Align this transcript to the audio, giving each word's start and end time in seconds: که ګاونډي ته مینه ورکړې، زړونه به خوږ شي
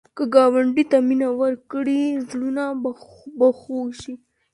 که 0.15 0.23
ګاونډي 0.33 0.83
ته 0.91 0.97
مینه 1.07 1.29
ورکړې، 1.41 2.01
زړونه 2.29 2.63
به 3.37 3.47
خوږ 3.59 3.89
شي 4.01 4.13